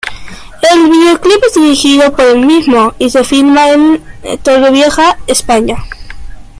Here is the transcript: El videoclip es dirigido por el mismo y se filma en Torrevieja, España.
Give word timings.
El 0.71 0.89
videoclip 0.89 1.43
es 1.45 1.53
dirigido 1.53 2.09
por 2.13 2.25
el 2.25 2.43
mismo 2.43 2.95
y 2.97 3.11
se 3.11 3.23
filma 3.23 3.69
en 3.69 4.03
Torrevieja, 4.41 5.19
España. 5.27 5.75